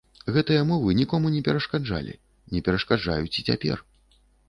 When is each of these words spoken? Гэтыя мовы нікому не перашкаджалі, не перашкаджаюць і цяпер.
Гэтыя 0.37 0.61
мовы 0.69 0.95
нікому 1.01 1.33
не 1.35 1.43
перашкаджалі, 1.49 2.19
не 2.57 2.65
перашкаджаюць 2.71 3.37
і 3.39 3.51
цяпер. 3.53 3.89